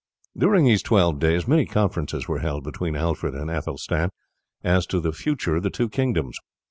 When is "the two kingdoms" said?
5.61-6.39